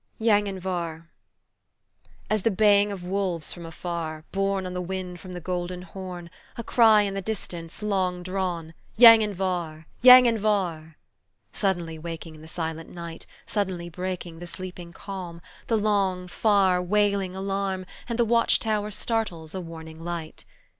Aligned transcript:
YANGHIN 0.17 0.59
VAR* 0.59 1.09
AS 2.27 2.41
the 2.41 2.49
baying 2.49 2.91
of 2.91 3.05
wolves 3.05 3.53
from 3.53 3.67
afar, 3.67 4.23
Borne 4.31 4.65
on 4.65 4.73
the 4.73 4.81
wind 4.81 5.19
from 5.19 5.33
the 5.35 5.39
Golden 5.39 5.83
Horn 5.83 6.31
A 6.57 6.63
cry 6.63 7.03
in 7.03 7.13
the 7.13 7.21
distance, 7.21 7.83
long 7.83 8.23
drawn, 8.23 8.73
"Yanghin 8.97 9.35
var! 9.35 9.85
yanghin 10.01 10.39
var!" 10.39 10.97
Suddenly 11.53 11.99
waking 11.99 12.41
the 12.41 12.47
silent 12.47 12.89
night, 12.89 13.27
Suddenly 13.45 13.89
breaking 13.89 14.39
the 14.39 14.47
sleeping 14.47 14.91
calm, 14.91 15.39
The 15.67 15.77
long, 15.77 16.27
far, 16.27 16.81
wailing 16.81 17.35
alarm, 17.35 17.85
And 18.09 18.17
the 18.17 18.25
watch 18.25 18.57
tower 18.57 18.89
startles 18.89 19.53
a 19.53 19.61
warning 19.61 20.03
light. 20.03 20.45